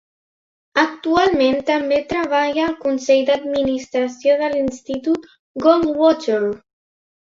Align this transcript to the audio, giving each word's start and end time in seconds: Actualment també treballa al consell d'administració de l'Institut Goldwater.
Actualment 0.83 1.57
també 1.67 1.99
treballa 2.15 2.65
al 2.69 2.75
consell 2.87 3.23
d'administració 3.31 4.41
de 4.43 4.53
l'Institut 4.59 5.33
Goldwater. 5.69 6.45